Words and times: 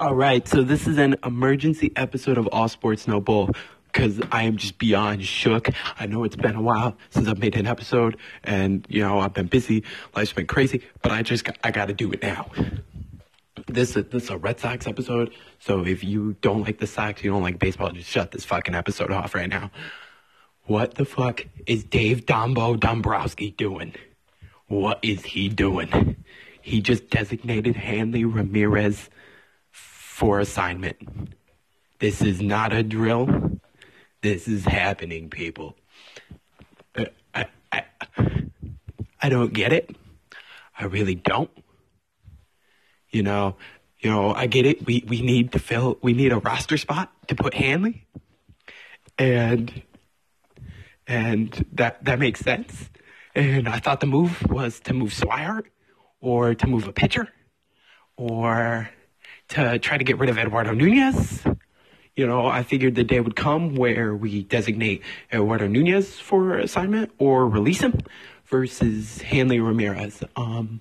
All 0.00 0.14
right, 0.14 0.46
so 0.48 0.62
this 0.62 0.88
is 0.88 0.98
an 0.98 1.14
emergency 1.24 1.92
episode 1.94 2.36
of 2.36 2.48
All 2.48 2.66
Sports 2.66 3.06
No 3.06 3.20
Bull 3.20 3.50
because 3.92 4.20
I 4.32 4.42
am 4.42 4.56
just 4.56 4.76
beyond 4.76 5.24
shook. 5.24 5.68
I 6.00 6.06
know 6.06 6.24
it's 6.24 6.34
been 6.34 6.56
a 6.56 6.60
while 6.60 6.96
since 7.10 7.28
I've 7.28 7.38
made 7.38 7.54
an 7.54 7.68
episode, 7.68 8.16
and 8.42 8.84
you 8.88 9.02
know 9.02 9.20
I've 9.20 9.34
been 9.34 9.46
busy, 9.46 9.84
life's 10.16 10.32
been 10.32 10.48
crazy, 10.48 10.82
but 11.00 11.12
I 11.12 11.22
just 11.22 11.48
I 11.62 11.70
got 11.70 11.86
to 11.86 11.94
do 11.94 12.10
it 12.10 12.22
now. 12.22 12.50
This 13.68 13.96
is 13.96 14.06
this 14.06 14.24
is 14.24 14.30
a 14.30 14.36
Red 14.36 14.58
Sox 14.58 14.88
episode, 14.88 15.32
so 15.60 15.86
if 15.86 16.02
you 16.02 16.34
don't 16.40 16.62
like 16.62 16.78
the 16.78 16.88
Sox, 16.88 17.22
you 17.22 17.30
don't 17.30 17.42
like 17.42 17.60
baseball, 17.60 17.90
just 17.90 18.10
shut 18.10 18.32
this 18.32 18.44
fucking 18.44 18.74
episode 18.74 19.12
off 19.12 19.32
right 19.32 19.48
now. 19.48 19.70
What 20.64 20.96
the 20.96 21.04
fuck 21.04 21.46
is 21.66 21.84
Dave 21.84 22.26
Dombo 22.26 22.80
Dombrowski 22.80 23.52
doing? 23.52 23.94
What 24.66 24.98
is 25.02 25.24
he 25.24 25.48
doing? 25.48 26.16
He 26.60 26.80
just 26.80 27.10
designated 27.10 27.76
Hanley 27.76 28.24
Ramirez 28.24 29.08
for 30.14 30.38
assignment. 30.38 30.96
This 31.98 32.22
is 32.22 32.40
not 32.40 32.72
a 32.72 32.84
drill. 32.84 33.58
This 34.22 34.46
is 34.46 34.64
happening, 34.64 35.28
people. 35.28 35.74
I, 37.34 37.46
I, 37.72 37.82
I 39.20 39.28
don't 39.28 39.52
get 39.52 39.72
it. 39.72 39.90
I 40.78 40.84
really 40.84 41.16
don't. 41.16 41.50
You 43.10 43.24
know, 43.24 43.56
you 43.98 44.08
know, 44.08 44.32
I 44.32 44.46
get 44.46 44.66
it. 44.66 44.86
We 44.86 45.04
we 45.08 45.20
need 45.20 45.50
to 45.52 45.58
fill. 45.58 45.98
We 46.00 46.12
need 46.12 46.30
a 46.30 46.38
roster 46.38 46.78
spot 46.78 47.10
to 47.26 47.34
put 47.34 47.52
Hanley, 47.52 48.06
and 49.18 49.82
and 51.08 51.66
that 51.72 52.04
that 52.04 52.20
makes 52.20 52.38
sense. 52.38 52.88
And 53.34 53.68
I 53.68 53.80
thought 53.80 53.98
the 53.98 54.06
move 54.06 54.48
was 54.48 54.78
to 54.80 54.94
move 54.94 55.10
Swihart, 55.12 55.64
or 56.20 56.54
to 56.54 56.66
move 56.68 56.86
a 56.86 56.92
pitcher, 56.92 57.28
or 58.16 58.90
to 59.54 59.78
try 59.78 59.96
to 59.96 60.04
get 60.04 60.18
rid 60.18 60.30
of 60.30 60.38
Eduardo 60.38 60.72
Nunez. 60.72 61.44
You 62.16 62.26
know, 62.26 62.46
I 62.46 62.62
figured 62.62 62.94
the 62.94 63.04
day 63.04 63.20
would 63.20 63.36
come 63.36 63.74
where 63.74 64.14
we 64.14 64.42
designate 64.44 65.02
Eduardo 65.32 65.66
Nunez 65.66 66.18
for 66.18 66.58
assignment 66.58 67.12
or 67.18 67.48
release 67.48 67.80
him 67.80 67.98
versus 68.46 69.20
Hanley 69.22 69.60
Ramirez. 69.60 70.22
Um, 70.36 70.80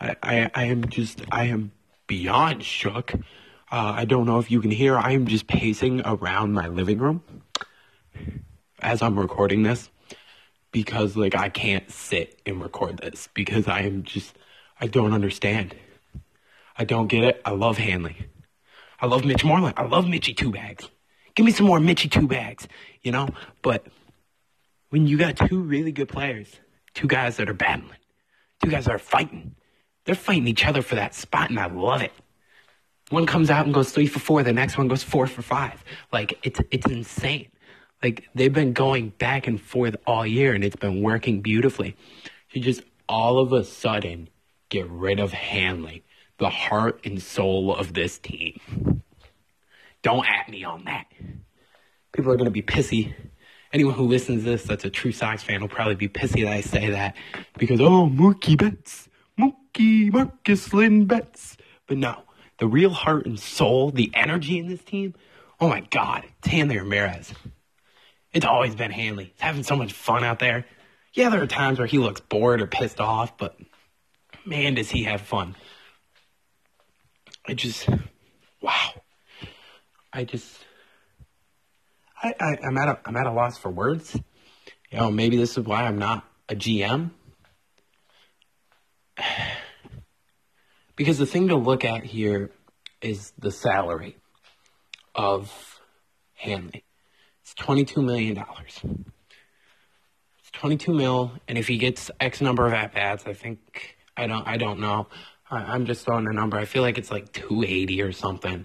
I, 0.00 0.16
I, 0.22 0.50
I 0.54 0.64
am 0.64 0.88
just, 0.88 1.22
I 1.30 1.44
am 1.46 1.72
beyond 2.06 2.62
shook. 2.64 3.14
Uh, 3.70 3.94
I 3.96 4.04
don't 4.04 4.26
know 4.26 4.38
if 4.38 4.50
you 4.50 4.60
can 4.60 4.70
hear, 4.70 4.96
I 4.98 5.12
am 5.12 5.26
just 5.26 5.46
pacing 5.46 6.02
around 6.04 6.52
my 6.52 6.68
living 6.68 6.98
room 6.98 7.22
as 8.80 9.00
I'm 9.00 9.18
recording 9.18 9.62
this 9.62 9.90
because, 10.72 11.16
like, 11.16 11.34
I 11.34 11.48
can't 11.48 11.90
sit 11.90 12.40
and 12.44 12.60
record 12.60 12.98
this 12.98 13.28
because 13.32 13.68
I 13.68 13.80
am 13.80 14.02
just, 14.02 14.36
I 14.80 14.86
don't 14.86 15.12
understand. 15.12 15.74
I 16.76 16.84
don't 16.84 17.08
get 17.08 17.24
it. 17.24 17.42
I 17.44 17.50
love 17.50 17.78
Hanley. 17.78 18.16
I 19.00 19.06
love 19.06 19.24
Mitch 19.24 19.44
Moreland. 19.44 19.74
I 19.76 19.84
love 19.84 20.08
Mitchy 20.08 20.32
Two 20.32 20.50
Bags. 20.50 20.88
Give 21.34 21.44
me 21.44 21.52
some 21.52 21.66
more 21.66 21.80
Mitchy 21.80 22.08
Two 22.08 22.28
Bags, 22.28 22.68
you 23.02 23.12
know? 23.12 23.28
But 23.62 23.86
when 24.90 25.06
you 25.06 25.18
got 25.18 25.36
two 25.36 25.60
really 25.60 25.92
good 25.92 26.08
players, 26.08 26.48
two 26.94 27.08
guys 27.08 27.36
that 27.38 27.48
are 27.48 27.54
battling, 27.54 27.98
two 28.62 28.70
guys 28.70 28.84
that 28.84 28.94
are 28.94 28.98
fighting, 28.98 29.54
they're 30.04 30.14
fighting 30.14 30.46
each 30.46 30.66
other 30.66 30.82
for 30.82 30.94
that 30.94 31.14
spot, 31.14 31.50
and 31.50 31.58
I 31.58 31.66
love 31.66 32.02
it. 32.02 32.12
One 33.10 33.26
comes 33.26 33.50
out 33.50 33.64
and 33.64 33.74
goes 33.74 33.90
three 33.90 34.06
for 34.06 34.20
four, 34.20 34.42
the 34.42 34.52
next 34.52 34.78
one 34.78 34.88
goes 34.88 35.02
four 35.02 35.26
for 35.26 35.42
five. 35.42 35.82
Like, 36.12 36.38
it's, 36.42 36.60
it's 36.70 36.86
insane. 36.86 37.48
Like, 38.02 38.28
they've 38.34 38.52
been 38.52 38.72
going 38.72 39.10
back 39.10 39.46
and 39.46 39.60
forth 39.60 39.96
all 40.06 40.26
year, 40.26 40.54
and 40.54 40.64
it's 40.64 40.76
been 40.76 41.02
working 41.02 41.40
beautifully. 41.40 41.96
You 42.50 42.60
just 42.60 42.82
all 43.08 43.38
of 43.38 43.52
a 43.52 43.64
sudden 43.64 44.28
get 44.68 44.88
rid 44.88 45.20
of 45.20 45.32
Hanley 45.32 46.04
the 46.38 46.50
heart 46.50 47.00
and 47.04 47.22
soul 47.22 47.74
of 47.74 47.94
this 47.94 48.18
team. 48.18 49.02
Don't 50.02 50.26
at 50.26 50.48
me 50.48 50.64
on 50.64 50.84
that. 50.84 51.06
People 52.12 52.32
are 52.32 52.36
going 52.36 52.46
to 52.46 52.50
be 52.50 52.62
pissy. 52.62 53.14
Anyone 53.72 53.94
who 53.94 54.06
listens 54.06 54.44
to 54.44 54.50
this 54.50 54.64
that's 54.64 54.84
a 54.84 54.90
true 54.90 55.12
Sox 55.12 55.42
fan 55.42 55.60
will 55.60 55.68
probably 55.68 55.94
be 55.94 56.08
pissy 56.08 56.44
that 56.44 56.52
I 56.52 56.60
say 56.60 56.90
that 56.90 57.16
because, 57.56 57.80
oh, 57.80 58.06
Mookie 58.06 58.58
Betts, 58.58 59.08
Mookie 59.38 60.12
Marcus 60.12 60.74
Lynn 60.74 61.06
Betts. 61.06 61.56
But 61.86 61.96
no, 61.96 62.22
the 62.58 62.66
real 62.66 62.90
heart 62.90 63.26
and 63.26 63.38
soul, 63.38 63.90
the 63.90 64.10
energy 64.14 64.58
in 64.58 64.68
this 64.68 64.82
team, 64.82 65.14
oh 65.60 65.68
my 65.68 65.80
God, 65.90 66.24
it's 66.38 66.48
Hanley 66.48 66.78
Ramirez. 66.78 67.32
It's 68.32 68.46
always 68.46 68.74
been 68.74 68.90
Hanley. 68.90 69.32
He's 69.32 69.40
having 69.40 69.62
so 69.62 69.76
much 69.76 69.92
fun 69.92 70.24
out 70.24 70.38
there. 70.38 70.66
Yeah, 71.14 71.28
there 71.28 71.42
are 71.42 71.46
times 71.46 71.78
where 71.78 71.86
he 71.86 71.98
looks 71.98 72.20
bored 72.20 72.60
or 72.60 72.66
pissed 72.66 73.00
off, 73.00 73.36
but 73.36 73.56
man, 74.44 74.74
does 74.74 74.90
he 74.90 75.04
have 75.04 75.20
fun. 75.20 75.54
I 77.46 77.54
just, 77.54 77.88
wow. 78.60 78.90
I 80.12 80.24
just, 80.24 80.58
I, 82.22 82.34
I, 82.38 82.58
I'm 82.64 82.78
at 82.78 82.88
a, 82.88 82.98
I'm 83.04 83.16
at 83.16 83.26
a 83.26 83.32
loss 83.32 83.58
for 83.58 83.70
words. 83.70 84.14
You 84.90 84.98
know, 84.98 85.10
maybe 85.10 85.36
this 85.36 85.56
is 85.56 85.64
why 85.64 85.84
I'm 85.84 85.98
not 85.98 86.24
a 86.48 86.54
GM. 86.54 87.10
Because 90.94 91.16
the 91.16 91.26
thing 91.26 91.48
to 91.48 91.56
look 91.56 91.86
at 91.86 92.04
here 92.04 92.50
is 93.00 93.32
the 93.38 93.50
salary 93.50 94.14
of 95.14 95.80
Hanley. 96.34 96.84
It's 97.42 97.54
$22 97.54 98.04
million. 98.04 98.36
It's 98.36 98.82
22 100.52 100.92
mil, 100.92 101.32
and 101.48 101.58
if 101.58 101.68
he 101.68 101.78
gets 101.78 102.10
X 102.20 102.40
number 102.40 102.66
of 102.66 102.72
at 102.72 102.94
bats, 102.94 103.24
I 103.26 103.32
think 103.32 103.96
I 104.16 104.26
don't 104.26 104.46
I 104.46 104.56
don't 104.56 104.80
know. 104.80 105.08
I'm 105.52 105.84
just 105.84 106.04
throwing 106.04 106.26
a 106.26 106.32
number. 106.32 106.56
I 106.56 106.64
feel 106.64 106.82
like 106.82 106.96
it's 106.96 107.10
like 107.10 107.32
280 107.32 108.02
or 108.02 108.12
something. 108.12 108.64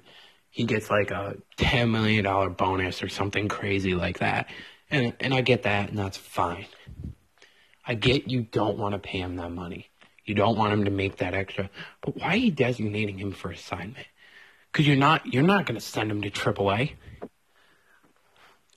He 0.50 0.64
gets 0.64 0.90
like 0.90 1.12
a 1.12 1.36
$10 1.58 1.92
million 1.92 2.54
bonus 2.54 3.04
or 3.04 3.10
something 3.10 3.50
crazy 3.50 3.94
like 3.94 4.20
that. 4.20 4.50
And, 4.90 5.14
and 5.20 5.34
I 5.34 5.42
get 5.42 5.64
that, 5.64 5.90
and 5.90 6.00
that's 6.00 6.16
fine. 6.16 6.66
I 7.86 7.96
get 7.96 8.30
you 8.30 8.42
don't 8.42 8.78
want 8.78 8.94
to 8.94 9.00
pay 9.00 9.20
him 9.20 9.36
that 9.36 9.52
money. 9.52 9.90
You 10.26 10.34
don't 10.34 10.58
want 10.58 10.74
him 10.74 10.86
to 10.86 10.92
make 10.92 11.18
that 11.18 11.34
extra. 11.34 11.70
But 12.02 12.18
why 12.18 12.30
are 12.30 12.38
you 12.38 12.52
designating 12.52 13.18
him 13.18 13.32
for 13.32 13.52
assignment? 13.52 14.08
Because 14.72 14.88
you're 14.88 14.98
not 14.98 15.34
you're 15.34 15.44
not 15.44 15.66
going 15.66 15.80
to 15.80 15.86
send 15.86 16.12
him 16.12 16.22
to 16.22 16.30
AAA. 16.30 16.94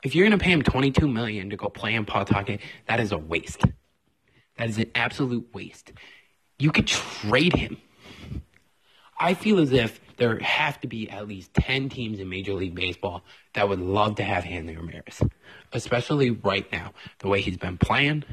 If 0.02 0.14
you're 0.14 0.26
going 0.26 0.38
to 0.38 0.42
pay 0.42 0.52
him 0.52 0.62
22 0.62 1.06
million 1.06 1.50
to 1.50 1.56
go 1.56 1.68
play 1.68 1.94
in 1.94 2.06
Pawtucket, 2.06 2.60
that 2.86 3.00
is 3.00 3.12
a 3.12 3.18
waste. 3.18 3.62
That 4.56 4.68
is 4.68 4.78
an 4.78 4.90
absolute 4.94 5.52
waste. 5.52 5.92
You 6.58 6.70
could 6.70 6.86
trade 6.86 7.54
him 7.54 7.78
I 9.20 9.34
feel 9.34 9.60
as 9.60 9.72
if 9.72 10.00
there 10.16 10.38
have 10.38 10.80
to 10.80 10.88
be 10.88 11.10
at 11.10 11.28
least 11.28 11.52
10 11.54 11.90
teams 11.90 12.20
in 12.20 12.28
Major 12.28 12.54
League 12.54 12.74
Baseball 12.74 13.22
that 13.52 13.68
would 13.68 13.78
love 13.78 14.16
to 14.16 14.24
have 14.24 14.44
Hanley 14.44 14.76
Ramirez, 14.76 15.22
especially 15.72 16.30
right 16.30 16.70
now, 16.72 16.92
the 17.18 17.28
way 17.28 17.42
he's 17.42 17.58
been 17.58 17.76
playing. 17.76 18.24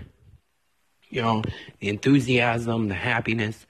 You 1.09 1.21
know, 1.21 1.43
the 1.79 1.89
enthusiasm, 1.89 2.87
the 2.87 2.95
happiness. 2.95 3.67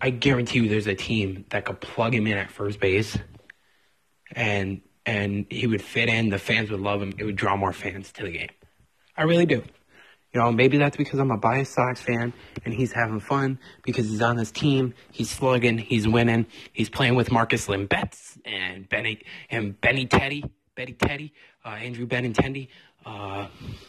I 0.00 0.10
guarantee 0.10 0.60
you 0.60 0.68
there's 0.68 0.86
a 0.86 0.94
team 0.94 1.46
that 1.48 1.64
could 1.64 1.80
plug 1.80 2.14
him 2.14 2.26
in 2.26 2.36
at 2.36 2.50
first 2.50 2.78
base 2.78 3.16
and 4.32 4.82
and 5.06 5.46
he 5.50 5.66
would 5.66 5.82
fit 5.82 6.08
in, 6.08 6.30
the 6.30 6.38
fans 6.38 6.70
would 6.70 6.80
love 6.80 7.02
him, 7.02 7.12
it 7.18 7.24
would 7.24 7.36
draw 7.36 7.56
more 7.56 7.74
fans 7.74 8.10
to 8.12 8.22
the 8.22 8.30
game. 8.30 8.48
I 9.16 9.24
really 9.24 9.44
do. 9.44 9.62
You 10.34 10.40
know, 10.40 10.50
maybe 10.50 10.78
that's 10.78 10.96
because 10.96 11.20
I'm 11.20 11.30
a 11.30 11.36
biased 11.36 11.74
Sox 11.74 12.00
fan 12.00 12.32
and 12.64 12.74
he's 12.74 12.92
having 12.92 13.20
fun 13.20 13.60
because 13.84 14.08
he's 14.08 14.20
on 14.20 14.36
this 14.36 14.50
team. 14.50 14.92
He's 15.12 15.30
slugging, 15.30 15.78
he's 15.78 16.08
winning, 16.08 16.46
he's 16.72 16.90
playing 16.90 17.14
with 17.14 17.30
Marcus 17.30 17.68
Lynn 17.68 17.86
Betts 17.86 18.36
and 18.44 18.88
Benny 18.88 19.20
and 19.48 19.80
Benny 19.80 20.06
Teddy, 20.06 20.44
Betty 20.74 20.94
Teddy, 20.94 21.32
uh, 21.64 21.68
Andrew 21.68 22.04
Benintendi. 22.04 22.66
Uh, 23.06 23.46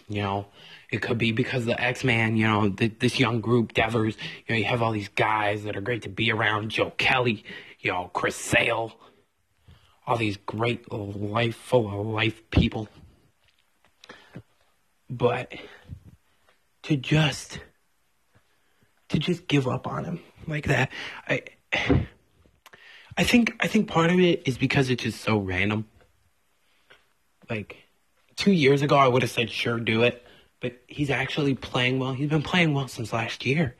you 0.07 0.21
know, 0.21 0.45
it 0.91 1.01
could 1.01 1.17
be 1.17 1.31
because 1.31 1.65
the 1.65 1.81
X 1.81 2.03
Man, 2.03 2.37
you 2.37 2.45
know, 2.45 2.69
the, 2.69 2.89
this 2.89 3.19
young 3.19 3.41
group, 3.41 3.73
Devers, 3.73 4.15
you 4.45 4.53
know, 4.53 4.59
you 4.59 4.65
have 4.65 4.83
all 4.83 4.91
these 4.91 5.09
guys 5.09 5.63
that 5.63 5.75
are 5.75 5.81
great 5.81 6.03
to 6.03 6.09
be 6.09 6.31
around. 6.31 6.69
Joe 6.69 6.91
Kelly, 6.97 7.43
you 7.79 7.91
know, 7.91 8.11
Chris 8.13 8.35
Sale, 8.35 8.93
all 10.05 10.17
these 10.17 10.37
great 10.37 10.91
life, 10.91 11.55
full 11.55 11.87
of 11.87 12.05
life 12.05 12.47
people. 12.51 12.87
But 15.09 15.53
to 16.85 16.95
just 16.95 17.59
to 19.09 19.19
just 19.19 19.47
give 19.47 19.67
up 19.67 19.87
on 19.87 20.05
him 20.05 20.19
like 20.47 20.67
that. 20.67 20.91
I 21.27 21.41
I 23.17 23.23
think 23.23 23.55
I 23.59 23.67
think 23.67 23.87
part 23.87 24.11
of 24.11 24.19
it 24.19 24.47
is 24.47 24.57
because 24.57 24.89
it's 24.89 25.03
just 25.03 25.21
so 25.21 25.37
random. 25.37 25.87
Like 27.49 27.77
two 28.35 28.51
years 28.51 28.81
ago, 28.81 28.95
I 28.95 29.07
would 29.07 29.23
have 29.23 29.31
said 29.31 29.49
sure, 29.49 29.79
do 29.79 30.03
it, 30.03 30.23
but 30.61 30.73
he's 30.87 31.09
actually 31.09 31.55
playing 31.55 31.99
well. 31.99 32.13
He's 32.13 32.29
been 32.29 32.43
playing 32.43 32.73
well 32.73 32.87
since 32.87 33.11
last 33.11 33.45
year. 33.45 33.75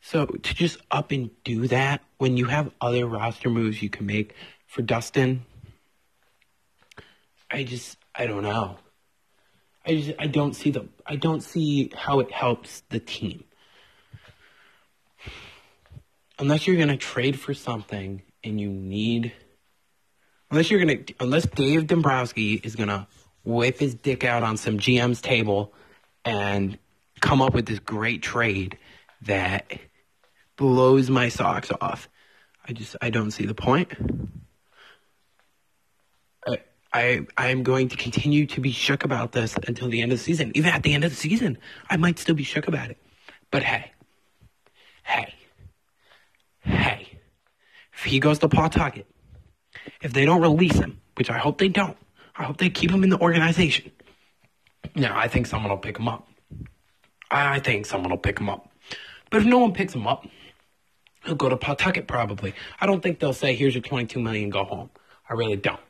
So 0.00 0.26
to 0.26 0.54
just 0.54 0.78
up 0.90 1.10
and 1.10 1.30
do 1.44 1.66
that 1.68 2.02
when 2.16 2.36
you 2.36 2.46
have 2.46 2.70
other 2.80 3.06
roster 3.06 3.50
moves 3.50 3.82
you 3.82 3.90
can 3.90 4.06
make 4.06 4.34
for 4.66 4.80
Dustin, 4.80 5.44
I 7.50 7.64
just 7.64 7.98
I 8.14 8.26
don't 8.26 8.42
know. 8.42 8.78
I 9.86 9.94
just 9.94 10.12
I 10.18 10.26
don't 10.26 10.54
see 10.54 10.70
the 10.70 10.88
I 11.06 11.16
don't 11.16 11.42
see 11.42 11.90
how 11.94 12.20
it 12.20 12.30
helps 12.30 12.82
the 12.90 13.00
team. 13.00 13.44
Unless 16.38 16.66
you're 16.66 16.76
gonna 16.76 16.96
trade 16.96 17.38
for 17.38 17.54
something 17.54 18.22
and 18.44 18.60
you 18.60 18.68
need 18.68 19.32
unless 20.50 20.70
you're 20.70 20.80
gonna, 20.80 21.02
unless 21.20 21.46
Dave 21.46 21.86
Dombrowski 21.86 22.54
is 22.54 22.76
gonna 22.76 23.06
whip 23.44 23.78
his 23.78 23.94
dick 23.94 24.24
out 24.24 24.42
on 24.42 24.56
some 24.56 24.78
GM's 24.78 25.20
table 25.20 25.72
and 26.24 26.78
come 27.20 27.40
up 27.40 27.54
with 27.54 27.66
this 27.66 27.78
great 27.78 28.22
trade 28.22 28.78
that 29.22 29.72
blows 30.56 31.10
my 31.10 31.28
socks 31.28 31.70
off. 31.80 32.08
I 32.66 32.72
just 32.72 32.96
I 33.00 33.10
don't 33.10 33.30
see 33.30 33.46
the 33.46 33.54
point. 33.54 33.92
I 37.36 37.48
am 37.48 37.62
going 37.62 37.88
to 37.88 37.96
continue 37.96 38.46
to 38.46 38.60
be 38.60 38.72
shook 38.72 39.04
about 39.04 39.32
this 39.32 39.56
until 39.66 39.88
the 39.88 40.00
end 40.02 40.12
of 40.12 40.18
the 40.18 40.24
season. 40.24 40.52
Even 40.54 40.72
at 40.72 40.82
the 40.82 40.94
end 40.94 41.04
of 41.04 41.10
the 41.10 41.16
season, 41.16 41.58
I 41.88 41.96
might 41.96 42.18
still 42.18 42.34
be 42.34 42.44
shook 42.44 42.68
about 42.68 42.90
it. 42.90 42.98
But 43.50 43.62
hey, 43.62 43.92
hey, 45.02 45.34
hey, 46.60 47.18
if 47.92 48.04
he 48.04 48.20
goes 48.20 48.38
to 48.40 48.48
Pawtucket, 48.48 49.06
if 50.02 50.12
they 50.12 50.24
don't 50.24 50.40
release 50.40 50.76
him, 50.76 51.00
which 51.16 51.30
I 51.30 51.38
hope 51.38 51.58
they 51.58 51.68
don't, 51.68 51.96
I 52.36 52.44
hope 52.44 52.58
they 52.58 52.70
keep 52.70 52.90
him 52.90 53.02
in 53.02 53.10
the 53.10 53.18
organization. 53.18 53.90
Now 54.94 55.18
I 55.18 55.28
think 55.28 55.46
someone 55.46 55.70
will 55.70 55.78
pick 55.78 55.98
him 55.98 56.08
up. 56.08 56.28
I 57.30 57.60
think 57.60 57.86
someone 57.86 58.10
will 58.10 58.18
pick 58.18 58.38
him 58.38 58.48
up. 58.48 58.70
But 59.30 59.42
if 59.42 59.46
no 59.46 59.58
one 59.58 59.72
picks 59.72 59.94
him 59.94 60.06
up, 60.06 60.26
he'll 61.24 61.34
go 61.34 61.48
to 61.48 61.56
Pawtucket 61.56 62.06
probably. 62.06 62.54
I 62.80 62.86
don't 62.86 63.02
think 63.02 63.18
they'll 63.18 63.32
say, 63.32 63.54
"Here's 63.54 63.74
your 63.74 63.82
22 63.82 64.20
million, 64.20 64.50
go 64.50 64.64
home." 64.64 64.90
I 65.28 65.34
really 65.34 65.56
don't. 65.56 65.80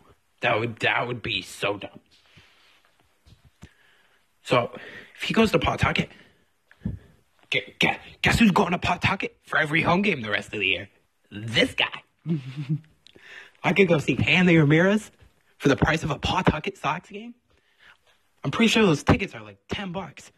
That 0.40 0.58
would 0.58 0.78
that 0.80 1.06
would 1.06 1.22
be 1.22 1.42
so 1.42 1.76
dumb. 1.76 2.00
So 4.42 4.70
if 5.16 5.22
he 5.22 5.34
goes 5.34 5.52
to 5.52 5.58
Pawtucket, 5.58 6.08
guess, 7.50 7.98
guess 8.22 8.38
who's 8.38 8.50
going 8.50 8.72
to 8.72 8.78
Pawtucket 8.78 9.36
for 9.44 9.58
every 9.58 9.82
home 9.82 10.02
game 10.02 10.22
the 10.22 10.30
rest 10.30 10.54
of 10.54 10.60
the 10.60 10.66
year? 10.66 10.88
This 11.30 11.74
guy. 11.74 12.02
I 13.62 13.72
could 13.72 13.88
go 13.88 13.98
see 13.98 14.14
Hanley 14.14 14.56
Ramirez 14.56 15.10
for 15.58 15.68
the 15.68 15.76
price 15.76 16.04
of 16.04 16.10
a 16.10 16.18
Pawtucket 16.18 16.78
Sox 16.78 17.10
game. 17.10 17.34
I'm 18.44 18.50
pretty 18.50 18.68
sure 18.68 18.86
those 18.86 19.02
tickets 19.02 19.34
are 19.34 19.42
like 19.42 19.58
10 19.70 19.92
bucks. 19.92 20.30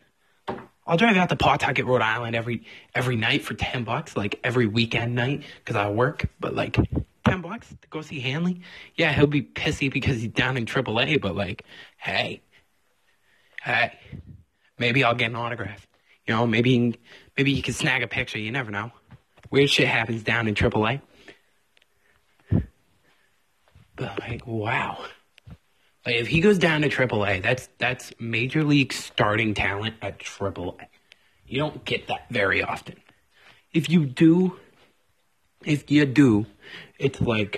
I'll 0.90 0.96
drive 0.96 1.16
out 1.16 1.28
to 1.28 1.36
Pawtucket, 1.36 1.86
Rhode 1.86 2.02
Island 2.02 2.34
every 2.34 2.64
every 2.96 3.14
night 3.14 3.44
for 3.44 3.54
10 3.54 3.84
bucks, 3.84 4.16
like 4.16 4.40
every 4.42 4.66
weekend 4.66 5.14
night 5.14 5.44
because 5.58 5.76
I 5.76 5.88
work, 5.88 6.28
but 6.40 6.56
like 6.56 6.76
10 7.24 7.42
bucks 7.42 7.68
to 7.68 7.88
go 7.90 8.00
see 8.00 8.18
Hanley. 8.18 8.62
Yeah, 8.96 9.12
he'll 9.12 9.28
be 9.28 9.40
pissy 9.40 9.88
because 9.88 10.20
he's 10.20 10.32
down 10.32 10.56
in 10.56 10.66
AAA, 10.66 11.20
but 11.20 11.36
like, 11.36 11.64
hey, 11.96 12.42
hey, 13.62 14.00
maybe 14.80 15.04
I'll 15.04 15.14
get 15.14 15.30
an 15.30 15.36
autograph. 15.36 15.86
You 16.26 16.34
know, 16.34 16.44
maybe 16.44 16.98
maybe 17.36 17.52
you 17.52 17.62
can 17.62 17.72
snag 17.72 18.02
a 18.02 18.08
picture. 18.08 18.40
You 18.40 18.50
never 18.50 18.72
know. 18.72 18.90
Weird 19.48 19.70
shit 19.70 19.86
happens 19.86 20.24
down 20.24 20.48
in 20.48 20.56
AAA. 20.56 21.02
But 23.94 24.18
like, 24.18 24.44
wow. 24.44 25.04
Like 26.06 26.16
if 26.16 26.28
he 26.28 26.40
goes 26.40 26.58
down 26.58 26.82
to 26.82 26.88
AAA, 26.88 27.42
that's 27.42 27.68
that's 27.78 28.12
major 28.18 28.64
league 28.64 28.92
starting 28.92 29.54
talent 29.54 29.96
at 30.00 30.18
AAA. 30.18 30.86
You 31.46 31.58
don't 31.58 31.84
get 31.84 32.06
that 32.08 32.26
very 32.30 32.62
often. 32.62 32.96
If 33.72 33.90
you 33.90 34.06
do, 34.06 34.58
if 35.64 35.90
you 35.90 36.06
do, 36.06 36.46
it's 36.98 37.20
like 37.20 37.56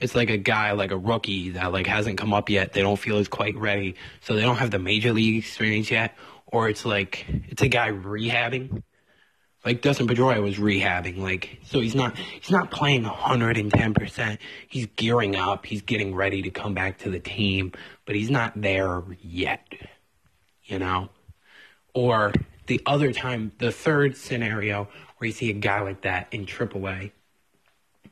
it's 0.00 0.14
like 0.14 0.30
a 0.30 0.36
guy 0.36 0.72
like 0.72 0.90
a 0.90 0.96
rookie 0.96 1.50
that 1.50 1.72
like 1.72 1.86
hasn't 1.86 2.18
come 2.18 2.34
up 2.34 2.50
yet. 2.50 2.72
They 2.72 2.82
don't 2.82 2.98
feel 2.98 3.18
is 3.18 3.28
quite 3.28 3.56
ready, 3.56 3.94
so 4.20 4.34
they 4.34 4.42
don't 4.42 4.56
have 4.56 4.70
the 4.70 4.78
major 4.78 5.12
league 5.12 5.36
experience 5.36 5.90
yet. 5.90 6.16
Or 6.46 6.68
it's 6.68 6.84
like 6.84 7.26
it's 7.48 7.62
a 7.62 7.68
guy 7.68 7.90
rehabbing 7.90 8.82
like 9.66 9.82
Dustin 9.82 10.06
Pedroia 10.06 10.40
was 10.40 10.58
rehabbing, 10.58 11.18
like 11.18 11.58
so 11.64 11.80
he's 11.80 11.96
not 11.96 12.16
he's 12.16 12.52
not 12.52 12.70
playing 12.70 13.02
110%. 13.02 14.38
He's 14.68 14.86
gearing 14.94 15.34
up, 15.34 15.66
he's 15.66 15.82
getting 15.82 16.14
ready 16.14 16.40
to 16.42 16.50
come 16.50 16.72
back 16.72 16.98
to 16.98 17.10
the 17.10 17.18
team, 17.18 17.72
but 18.04 18.14
he's 18.14 18.30
not 18.30 18.52
there 18.58 19.02
yet. 19.20 19.66
You 20.64 20.78
know? 20.78 21.08
Or 21.94 22.32
the 22.68 22.80
other 22.86 23.12
time, 23.12 23.50
the 23.58 23.72
third 23.72 24.16
scenario 24.16 24.88
where 25.18 25.26
you 25.26 25.32
see 25.32 25.50
a 25.50 25.54
guy 25.54 25.80
like 25.80 26.02
that 26.02 26.28
in 26.30 26.46
AAA 26.46 27.10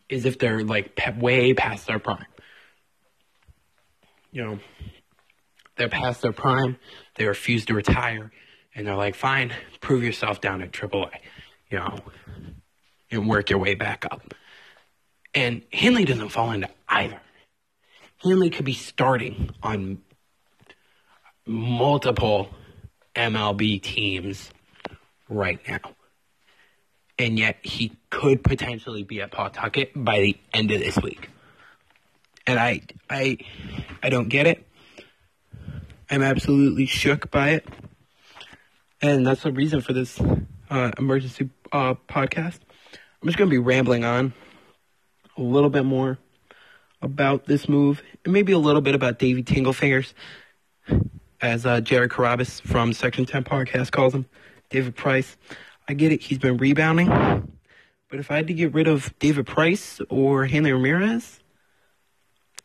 is 0.09 0.25
if 0.25 0.41
they're 0.41 0.65
like 0.65 1.01
way 1.21 1.55
past 1.55 1.87
their 1.87 2.01
prime. 2.01 2.27
You 4.33 4.45
know, 4.45 4.59
they're 5.77 5.89
past 5.89 6.21
their 6.21 6.33
prime, 6.33 6.79
they 7.15 7.27
refuse 7.27 7.65
to 7.67 7.75
retire, 7.75 8.33
and 8.75 8.89
they're 8.89 8.97
like, 8.97 9.15
fine, 9.15 9.53
prove 9.81 10.03
yourself 10.03 10.41
down 10.41 10.61
at 10.61 10.73
AAA 10.73 11.11
you 11.75 11.81
know, 11.81 11.99
and 13.11 13.29
work 13.29 13.51
your 13.51 13.59
way 13.59 13.75
back 13.75 14.05
up. 14.09 14.33
And 15.35 15.63
Hanley 15.73 16.05
doesn't 16.05 16.29
fall 16.29 16.53
into 16.53 16.69
either. 16.89 17.21
Hanley 18.23 18.51
could 18.51 18.65
be 18.65 18.75
starting 18.75 19.51
on 19.61 19.99
multiple 21.45 22.49
MLB 23.17 23.83
teams 23.83 24.51
right 25.29 25.59
now. 25.69 25.81
And 27.19 27.41
yet 27.41 27.57
he 27.63 27.93
could 28.09 28.45
potentially 28.45 29.03
be 29.03 29.21
at 29.21 29.33
Pawtucket 29.33 29.91
by 29.97 30.21
the 30.21 30.37
end 30.53 30.71
of 30.71 30.79
this 30.79 30.97
week. 30.99 31.29
And 32.47 32.57
I 32.57 32.83
I 33.11 33.39
I 34.01 34.11
don't 34.11 34.29
get 34.29 34.47
it. 34.47 34.65
I'm 36.09 36.23
absolutely 36.23 36.87
shook 36.87 37.33
by 37.33 37.51
it. 37.51 37.69
And 39.03 39.27
that's 39.27 39.43
the 39.43 39.53
reason 39.53 39.81
for 39.81 39.93
this 39.93 40.21
uh, 40.71 40.91
emergency 40.99 41.51
uh, 41.73 41.95
podcast. 42.09 42.59
I'm 42.93 43.29
just 43.29 43.39
going 43.39 43.49
to 43.49 43.55
be 43.55 43.59
rambling 43.59 44.05
on 44.05 44.33
a 45.37 45.43
little 45.43 45.71
bit 45.71 45.85
more 45.85 46.19
about 47.03 47.47
this 47.47 47.69
move 47.69 48.03
and 48.25 48.33
maybe 48.33 48.53
a 48.53 48.59
little 48.59 48.81
bit 48.81 48.95
about 48.95 49.19
Davey 49.19 49.43
Tinglefingers, 49.43 50.15
as 51.41 51.67
uh, 51.67 51.81
Jared 51.81 52.11
Carrabis 52.11 52.61
from 52.61 52.93
Section 52.93 53.27
10 53.27 53.45
podcast 53.45 53.91
calls 53.91 54.15
him, 54.15 54.27
David 54.71 54.97
Price. 54.97 55.37
I 55.89 55.95
get 55.95 56.13
it, 56.13 56.23
he's 56.23 56.39
been 56.39 56.57
rebounding, 56.57 57.09
but 58.09 58.19
if 58.19 58.31
I 58.31 58.37
had 58.37 58.47
to 58.47 58.55
get 58.55 58.73
rid 58.73 58.89
of 58.89 59.17
David 59.19 59.47
Price 59.47 60.01
or 60.09 60.47
Hanley 60.47 60.73
Ramirez, 60.73 61.41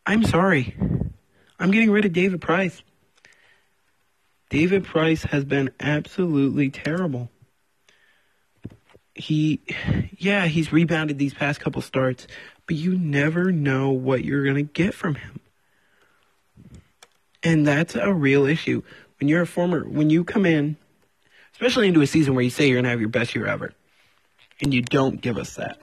I'm 0.06 0.24
sorry. 0.24 0.76
I'm 1.60 1.72
getting 1.72 1.92
rid 1.92 2.06
of 2.06 2.14
David 2.14 2.40
Price. 2.40 2.82
David 4.50 4.84
Price 4.84 5.24
has 5.24 5.44
been 5.44 5.72
absolutely 5.80 6.70
terrible 6.70 7.30
he, 9.20 9.60
yeah, 10.18 10.48
he's 10.48 10.72
rebounded 10.72 11.20
these 11.20 11.34
past 11.34 11.60
couple 11.60 11.82
starts, 11.82 12.26
but 12.66 12.78
you 12.78 12.98
never 12.98 13.52
know 13.52 13.90
what 13.90 14.24
you're 14.24 14.44
going 14.44 14.56
to 14.56 14.64
get 14.64 14.94
from 14.94 15.16
him. 15.16 15.42
And 17.44 17.68
that's 17.68 17.96
a 17.96 18.14
real 18.14 18.46
issue. 18.46 18.82
When 19.20 19.28
you're 19.28 19.42
a 19.42 19.48
former, 19.48 19.84
when 19.84 20.10
you 20.10 20.24
come 20.24 20.46
in, 20.46 20.78
especially 21.54 21.90
into 21.90 22.02
a 22.02 22.08
season 22.08 22.34
where 22.34 22.44
you 22.44 22.50
say 22.50 22.68
you're 22.68 22.76
going 22.76 22.86
to 22.86 22.92
have 22.92 23.02
your 23.02 23.10
best 23.10 23.36
year 23.36 23.46
ever, 23.46 23.74
and 24.62 24.74
you 24.74 24.82
don't 24.82 25.20
give 25.20 25.38
us 25.38 25.56
that. 25.56 25.80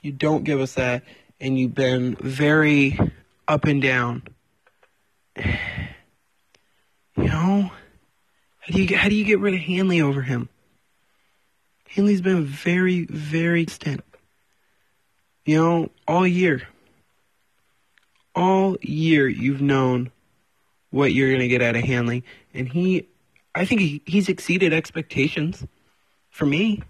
You 0.00 0.12
don't 0.12 0.44
give 0.44 0.60
us 0.60 0.74
that, 0.74 1.02
and 1.40 1.58
you've 1.58 1.74
been 1.74 2.14
very 2.16 2.98
up 3.46 3.64
and 3.64 3.82
down. 3.82 4.22
You 7.16 7.24
know, 7.24 7.72
how 8.60 8.72
do 8.72 8.80
you 8.80 8.96
how 8.96 9.08
do 9.08 9.16
you 9.16 9.24
get 9.24 9.40
rid 9.40 9.52
of 9.52 9.58
Hanley 9.58 10.00
over 10.00 10.22
him? 10.22 10.48
Hanley's 11.88 12.20
been 12.20 12.44
very, 12.44 13.04
very 13.06 13.64
distant. 13.64 14.04
You 15.44 15.56
know, 15.56 15.90
all 16.06 16.26
year. 16.26 16.68
All 18.34 18.76
year 18.82 19.26
you've 19.26 19.62
known 19.62 20.12
what 20.90 21.12
you're 21.12 21.28
going 21.28 21.40
to 21.40 21.48
get 21.48 21.62
out 21.62 21.76
of 21.76 21.82
Hanley. 21.82 22.24
And 22.54 22.68
he, 22.68 23.08
I 23.54 23.64
think 23.64 23.80
he, 23.80 24.02
he's 24.06 24.28
exceeded 24.28 24.72
expectations 24.72 25.66
for 26.30 26.46
me. 26.46 26.82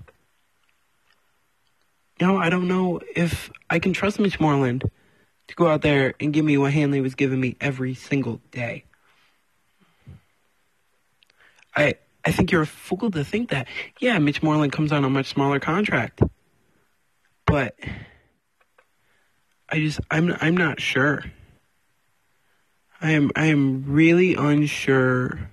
You 2.21 2.27
know, 2.27 2.37
I 2.37 2.51
don't 2.51 2.67
know 2.67 3.01
if 3.15 3.51
I 3.71 3.79
can 3.79 3.93
trust 3.93 4.19
Mitch 4.19 4.41
Moreland 4.41 4.91
to 5.47 5.55
go 5.55 5.69
out 5.69 5.83
there 5.83 6.15
and 6.19 6.33
give 6.33 6.45
me 6.45 6.59
what 6.59 6.73
Hanley 6.73 7.01
was 7.01 7.15
giving 7.15 7.41
me 7.41 7.57
every 7.61 7.95
single 7.95 8.41
day. 8.51 8.85
I 11.75 11.95
I 12.25 12.33
think 12.33 12.51
you're 12.51 12.63
a 12.63 12.67
fool 12.67 13.11
to 13.11 13.25
think 13.25 13.51
that. 13.51 13.69
Yeah, 14.01 14.19
Mitch 14.19 14.43
Moreland 14.43 14.73
comes 14.73 14.93
on 14.93 15.05
a 15.05 15.11
much 15.11 15.27
smaller 15.27 15.61
contract. 15.61 16.21
But 17.47 17.77
I 19.69 19.79
just 19.79 20.01
I'm 20.11 20.37
I'm 20.41 20.57
not 20.57 20.81
sure. 20.81 21.25
I 23.01 23.13
am 23.13 23.31
I 23.37 23.47
am 23.47 23.85
really 23.87 24.35
unsure 24.35 25.51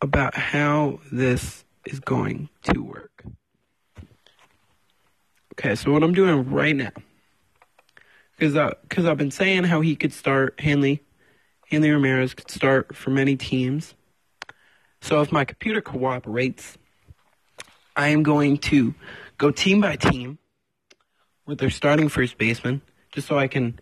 about 0.00 0.34
how 0.34 1.00
this 1.10 1.64
is 1.86 2.00
going 2.00 2.48
to 2.64 2.80
work. 2.80 3.24
Okay, 5.52 5.74
so 5.74 5.92
what 5.92 6.02
I'm 6.02 6.14
doing 6.14 6.50
right 6.50 6.74
now, 6.74 6.90
because 8.36 8.74
because 8.82 9.06
I've 9.06 9.18
been 9.18 9.30
saying 9.30 9.64
how 9.64 9.80
he 9.80 9.94
could 9.94 10.12
start 10.12 10.58
Hanley, 10.60 11.02
Hanley 11.70 11.90
Ramirez 11.90 12.34
could 12.34 12.50
start 12.50 12.96
for 12.96 13.10
many 13.10 13.36
teams. 13.36 13.94
So 15.02 15.20
if 15.20 15.30
my 15.30 15.44
computer 15.44 15.82
cooperates, 15.82 16.78
I 17.94 18.08
am 18.08 18.22
going 18.22 18.56
to 18.58 18.94
go 19.36 19.50
team 19.50 19.80
by 19.80 19.96
team, 19.96 20.38
with 21.44 21.58
their 21.58 21.70
starting 21.70 22.08
first 22.08 22.38
baseman, 22.38 22.80
just 23.12 23.28
so 23.28 23.38
I 23.38 23.48
can. 23.48 23.78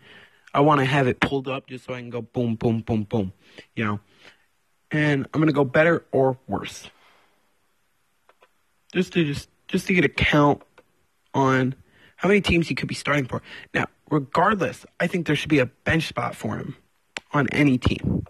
I 0.52 0.60
want 0.60 0.80
to 0.80 0.84
have 0.84 1.06
it 1.06 1.20
pulled 1.20 1.46
up 1.46 1.68
just 1.68 1.84
so 1.84 1.94
I 1.94 2.00
can 2.00 2.10
go 2.10 2.22
boom, 2.22 2.56
boom, 2.56 2.80
boom, 2.80 3.04
boom. 3.04 3.32
You 3.76 3.84
know, 3.84 4.00
and 4.90 5.26
I'm 5.32 5.40
gonna 5.40 5.52
go 5.52 5.64
better 5.64 6.04
or 6.10 6.38
worse, 6.48 6.88
just 8.92 9.12
to 9.12 9.24
just 9.24 9.48
just 9.68 9.86
to 9.86 9.94
get 9.94 10.04
a 10.04 10.08
count 10.08 10.62
on 11.34 11.74
how 12.16 12.28
many 12.28 12.40
teams 12.40 12.66
he 12.66 12.74
could 12.74 12.88
be 12.88 12.94
starting 12.94 13.26
for. 13.26 13.42
Now, 13.74 13.86
regardless, 14.10 14.84
I 14.98 15.06
think 15.06 15.26
there 15.26 15.36
should 15.36 15.50
be 15.50 15.60
a 15.60 15.66
bench 15.66 16.08
spot 16.08 16.34
for 16.34 16.56
him 16.56 16.76
on 17.32 17.46
any 17.50 17.78
team. 17.78 18.24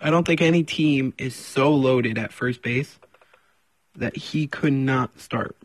I 0.00 0.10
don't 0.10 0.26
think 0.26 0.40
any 0.40 0.62
team 0.62 1.12
is 1.18 1.34
so 1.34 1.72
loaded 1.72 2.18
at 2.18 2.32
first 2.32 2.62
base 2.62 2.98
that 3.96 4.16
he 4.16 4.46
could 4.46 4.72
not 4.72 5.20
start. 5.20 5.56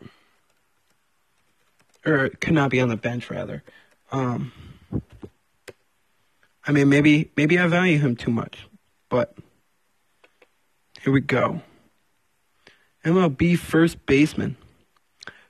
Or 2.04 2.28
could 2.28 2.54
not 2.54 2.70
be 2.70 2.80
on 2.80 2.88
the 2.88 2.96
bench 2.96 3.30
rather. 3.30 3.62
Um, 4.10 4.52
I 6.66 6.72
mean 6.72 6.88
maybe 6.88 7.30
maybe 7.36 7.58
I 7.58 7.66
value 7.66 7.98
him 7.98 8.16
too 8.16 8.30
much. 8.30 8.66
But 9.08 9.36
here 11.00 11.12
we 11.12 11.20
go. 11.20 11.62
MLB 13.04 13.58
first 13.58 14.04
baseman. 14.06 14.56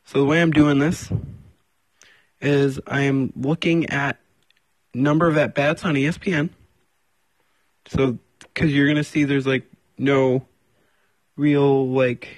So 0.05 0.19
the 0.19 0.25
way 0.25 0.43
I'm 0.43 0.51
doing 0.51 0.79
this 0.79 1.11
is 2.41 2.79
I 2.87 3.03
am 3.03 3.33
looking 3.35 3.89
at 3.91 4.19
number 4.93 5.29
of 5.29 5.37
at 5.37 5.55
bats 5.55 5.85
on 5.85 5.95
ESPN. 5.95 6.51
So 7.89 8.19
because 8.55 8.73
you're 8.73 8.87
gonna 8.87 9.05
see 9.05 9.25
there's 9.25 9.47
like 9.47 9.65
no 9.99 10.47
real 11.37 11.89
like 11.89 12.29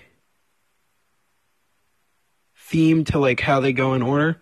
theme 2.57 3.05
to 3.05 3.19
like 3.19 3.41
how 3.41 3.61
they 3.61 3.73
go 3.73 3.95
in 3.95 4.03
order. 4.03 4.41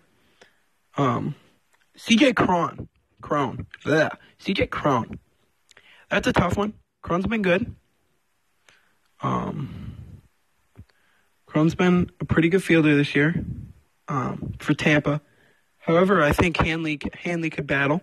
Um, 0.97 1.35
CJ 1.97 2.35
Cron, 2.35 2.87
Cron, 3.21 3.67
yeah, 3.85 4.09
CJ 4.39 4.69
Cron. 4.69 5.19
That's 6.09 6.27
a 6.27 6.33
tough 6.33 6.57
one. 6.57 6.73
Cron's 7.01 7.27
been 7.27 7.41
good. 7.41 7.75
Um, 9.21 9.95
Cron's 11.45 11.75
been 11.75 12.09
a 12.19 12.25
pretty 12.25 12.49
good 12.49 12.63
fielder 12.63 12.95
this 12.95 13.15
year 13.15 13.35
um, 14.07 14.53
for 14.59 14.73
Tampa. 14.73 15.21
However, 15.77 16.21
I 16.21 16.31
think 16.31 16.57
Hanley 16.57 16.99
Hanley 17.13 17.49
could 17.49 17.67
battle. 17.67 18.01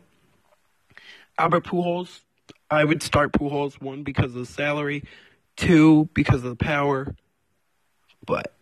Albert 1.39 1.65
Pujols, 1.65 2.21
I 2.73 2.85
would 2.85 3.03
start 3.03 3.33
Pujols 3.33 3.81
one 3.83 4.03
because 4.03 4.35
of 4.35 4.35
the 4.35 4.47
salary, 4.47 5.05
two 5.57 6.09
because 6.15 6.37
of 6.37 6.49
the 6.49 6.57
power, 6.57 7.15
but 8.25 8.55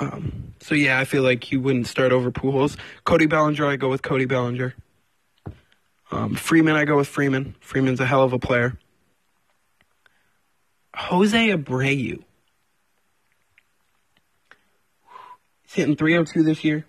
um, 0.00 0.54
so 0.60 0.74
yeah, 0.74 0.98
I 0.98 1.04
feel 1.04 1.22
like 1.22 1.52
you 1.52 1.60
wouldn't 1.60 1.86
start 1.86 2.10
over 2.10 2.32
Pujols. 2.32 2.76
Cody 3.04 3.26
Bellinger, 3.26 3.64
I 3.64 3.76
go 3.76 3.88
with 3.88 4.02
Cody 4.02 4.24
Bellinger. 4.24 4.74
Um, 6.10 6.34
Freeman, 6.34 6.74
I 6.74 6.84
go 6.84 6.96
with 6.96 7.06
Freeman. 7.06 7.54
Freeman's 7.60 8.00
a 8.00 8.06
hell 8.06 8.24
of 8.24 8.32
a 8.32 8.40
player. 8.40 8.76
Jose 10.96 11.48
Abreu. 11.48 12.24
He's 15.62 15.74
hitting 15.74 15.94
302 15.94 16.42
this 16.42 16.64
year. 16.64 16.86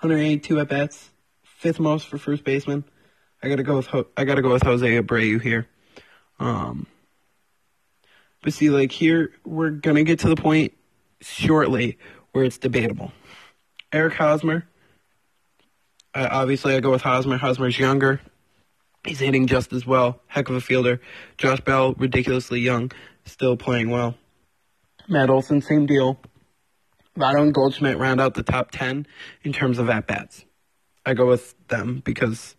182 0.00 0.58
at 0.58 0.68
bats. 0.68 1.10
Fifth 1.44 1.78
most 1.78 2.08
for 2.08 2.18
first 2.18 2.42
baseman. 2.42 2.84
I 3.46 3.48
gotta 3.48 3.62
go 3.62 3.76
with 3.76 3.86
Ho- 3.86 4.08
I 4.16 4.24
gotta 4.24 4.42
go 4.42 4.52
with 4.52 4.64
Jose 4.64 5.00
Abreu 5.00 5.40
here. 5.40 5.68
Um, 6.40 6.88
but 8.42 8.52
see, 8.52 8.70
like 8.70 8.90
here, 8.90 9.30
we're 9.44 9.70
gonna 9.70 10.02
get 10.02 10.18
to 10.20 10.28
the 10.28 10.34
point 10.34 10.72
shortly 11.20 11.96
where 12.32 12.42
it's 12.42 12.58
debatable. 12.58 13.12
Eric 13.92 14.14
Hosmer. 14.14 14.66
Uh, 16.12 16.26
obviously, 16.28 16.74
I 16.74 16.80
go 16.80 16.90
with 16.90 17.02
Hosmer. 17.02 17.38
Hosmer's 17.38 17.78
younger. 17.78 18.20
He's 19.06 19.20
hitting 19.20 19.46
just 19.46 19.72
as 19.72 19.86
well. 19.86 20.20
Heck 20.26 20.48
of 20.48 20.56
a 20.56 20.60
fielder. 20.60 21.00
Josh 21.38 21.60
Bell, 21.60 21.92
ridiculously 21.92 22.58
young, 22.58 22.90
still 23.26 23.56
playing 23.56 23.90
well. 23.90 24.16
Matt 25.06 25.30
Olson, 25.30 25.62
same 25.62 25.86
deal. 25.86 26.18
Votto 27.16 27.42
and 27.42 27.54
Goldschmidt 27.54 27.96
round 27.96 28.20
out 28.20 28.34
the 28.34 28.42
top 28.42 28.72
10 28.72 29.06
in 29.44 29.52
terms 29.52 29.78
of 29.78 29.88
at 29.88 30.08
bats. 30.08 30.44
I 31.04 31.14
go 31.14 31.28
with 31.28 31.54
them 31.68 32.02
because 32.04 32.56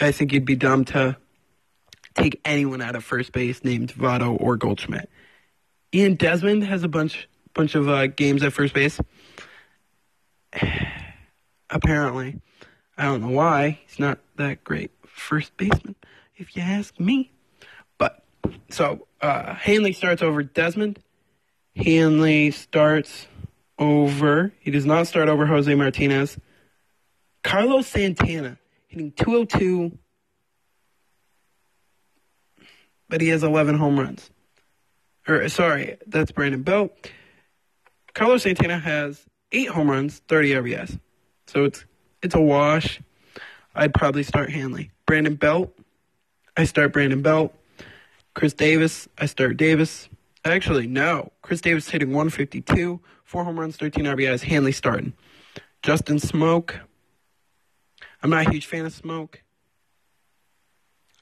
I 0.00 0.12
think 0.12 0.32
you'd 0.32 0.44
be 0.44 0.56
dumb 0.56 0.84
to 0.86 1.16
take 2.14 2.40
anyone 2.44 2.80
out 2.80 2.96
of 2.96 3.04
first 3.04 3.32
base 3.32 3.64
named 3.64 3.92
Votto 3.92 4.36
or 4.40 4.56
Goldschmidt. 4.56 5.08
Ian 5.92 6.14
Desmond 6.14 6.64
has 6.64 6.82
a 6.82 6.88
bunch 6.88 7.28
bunch 7.54 7.74
of 7.74 7.88
uh, 7.88 8.08
games 8.08 8.42
at 8.42 8.52
first 8.52 8.74
base. 8.74 8.98
Apparently, 11.70 12.40
I 12.96 13.04
don't 13.04 13.20
know 13.20 13.30
why 13.30 13.80
he's 13.86 13.98
not 13.98 14.18
that 14.36 14.64
great 14.64 14.90
first 15.06 15.56
baseman, 15.56 15.94
if 16.36 16.56
you 16.56 16.62
ask 16.62 16.98
me. 16.98 17.32
But 17.98 18.24
so 18.70 19.06
uh, 19.20 19.54
Hanley 19.54 19.92
starts 19.92 20.22
over 20.22 20.42
Desmond. 20.42 20.98
Hanley 21.76 22.50
starts 22.50 23.26
over. 23.78 24.52
He 24.60 24.70
does 24.70 24.86
not 24.86 25.06
start 25.06 25.28
over 25.28 25.46
Jose 25.46 25.72
Martinez. 25.74 26.38
Carlos 27.42 27.86
Santana 27.86 28.58
hitting 28.94 29.12
202, 29.12 29.98
but 33.08 33.20
he 33.20 33.28
has 33.28 33.42
11 33.42 33.76
home 33.76 33.98
runs 33.98 34.30
or 35.26 35.48
sorry, 35.48 35.96
that's 36.06 36.30
Brandon 36.32 36.62
Belt. 36.62 36.92
Carlos 38.14 38.42
Santana 38.42 38.78
has 38.78 39.24
eight 39.52 39.68
home 39.68 39.90
runs, 39.90 40.20
30 40.28 40.50
RBIs. 40.50 41.00
So 41.46 41.64
it's 41.64 41.84
it's 42.22 42.34
a 42.34 42.40
wash. 42.40 43.00
I'd 43.74 43.94
probably 43.94 44.22
start 44.22 44.50
Hanley. 44.50 44.90
Brandon 45.06 45.34
Belt, 45.34 45.76
I 46.56 46.64
start 46.64 46.92
Brandon 46.92 47.22
Belt. 47.22 47.54
Chris 48.34 48.52
Davis, 48.52 49.08
I 49.18 49.26
start 49.26 49.56
Davis. 49.56 50.08
Actually, 50.44 50.86
no. 50.86 51.32
Chris 51.42 51.60
Davis 51.60 51.88
hitting 51.88 52.08
152, 52.08 53.00
four 53.24 53.44
home 53.44 53.58
runs, 53.58 53.76
13 53.76 54.04
RBIs. 54.04 54.42
Hanley 54.42 54.72
starting. 54.72 55.12
Justin 55.82 56.16
Smoak. 56.16 56.80
I'm 58.24 58.30
not 58.30 58.46
a 58.46 58.50
huge 58.50 58.64
fan 58.64 58.86
of 58.86 58.92
Smoak. 58.94 59.36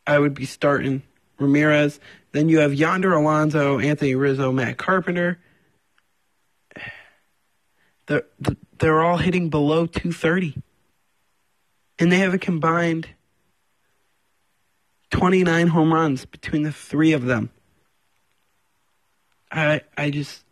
I 0.06 0.21
would 0.21 0.35
be 0.35 0.47
starting 0.47 1.02
Ramirez. 1.37 1.99
Then 2.30 2.49
you 2.49 2.61
have 2.61 2.73
Yonder 2.73 3.12
Alonso, 3.12 3.80
Anthony 3.80 4.14
Rizzo, 4.14 4.52
Matt 4.52 4.78
Carpenter. 4.78 5.40
They're, 8.06 8.23
they're 8.78 9.02
all 9.02 9.16
hitting 9.16 9.50
below 9.50 9.87
230. 9.87 10.62
And 11.99 12.12
they 12.12 12.18
have 12.18 12.35
a 12.35 12.38
combined 12.38 13.09
29 15.11 15.66
home 15.66 15.92
runs 15.92 16.25
between 16.25 16.62
the 16.62 16.73
three 16.73 17.12
of 17.12 17.25
them. 17.25 17.50
I 19.50 19.82
I 19.99 20.11
just 20.11 20.44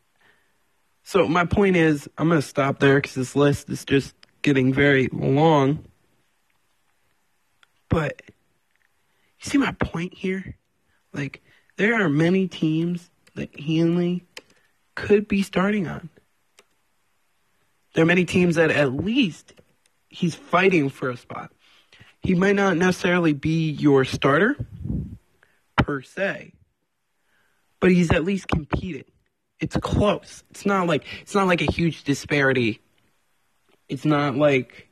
so 1.04 1.26
my 1.26 1.46
point 1.46 1.76
is 1.76 2.08
I'm 2.18 2.28
gonna 2.28 2.42
stop 2.42 2.80
there 2.80 2.96
because 2.96 3.14
this 3.14 3.34
list 3.34 3.70
is 3.70 3.84
just 3.84 4.14
getting 4.42 4.74
very 4.74 5.08
long. 5.12 5.86
But 7.90 8.22
you 9.40 9.50
see 9.50 9.58
my 9.58 9.72
point 9.72 10.14
here? 10.14 10.56
Like, 11.12 11.42
there 11.76 12.00
are 12.00 12.08
many 12.08 12.48
teams 12.48 13.10
that 13.34 13.58
Hanley 13.60 14.24
could 14.94 15.28
be 15.28 15.42
starting 15.42 15.86
on. 15.86 16.08
There 17.92 18.04
are 18.04 18.06
many 18.06 18.24
teams 18.24 18.54
that 18.54 18.70
at 18.70 18.94
least 18.94 19.52
he's 20.08 20.34
fighting 20.34 20.88
for 20.88 21.10
a 21.10 21.16
spot. 21.16 21.52
He 22.22 22.34
might 22.34 22.54
not 22.54 22.76
necessarily 22.76 23.32
be 23.32 23.70
your 23.70 24.04
starter 24.04 24.56
per 25.76 26.02
se, 26.02 26.52
but 27.80 27.90
he's 27.90 28.12
at 28.12 28.24
least 28.24 28.46
competing. 28.48 29.04
It's 29.58 29.76
close. 29.76 30.44
It's 30.50 30.64
not 30.64 30.86
like 30.86 31.04
it's 31.22 31.34
not 31.34 31.46
like 31.46 31.60
a 31.60 31.70
huge 31.70 32.04
disparity. 32.04 32.80
It's 33.88 34.04
not 34.04 34.36
like 34.36 34.88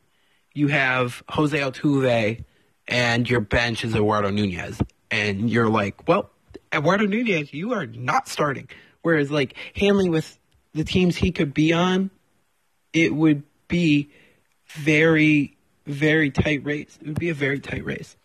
you 0.54 0.68
have 0.68 1.22
Jose 1.28 1.58
Altuve 1.58 2.44
and 2.88 3.28
your 3.28 3.40
bench 3.40 3.84
is 3.84 3.94
Eduardo 3.94 4.30
Nunez 4.30 4.80
and 5.10 5.50
you're 5.50 5.68
like, 5.68 6.08
well, 6.08 6.30
Eduardo 6.72 7.06
Nunez, 7.06 7.52
you 7.52 7.74
are 7.74 7.86
not 7.86 8.28
starting. 8.28 8.68
Whereas 9.02 9.30
like 9.30 9.54
Hanley 9.76 10.08
with 10.08 10.38
the 10.74 10.84
teams 10.84 11.16
he 11.16 11.30
could 11.30 11.54
be 11.54 11.72
on, 11.72 12.10
it 12.92 13.14
would 13.14 13.42
be 13.68 14.10
very, 14.68 15.56
very 15.86 16.30
tight 16.30 16.64
race. 16.64 16.98
It 17.00 17.06
would 17.08 17.18
be 17.18 17.30
a 17.30 17.34
very 17.34 17.60
tight 17.60 17.84
race. 17.84 18.16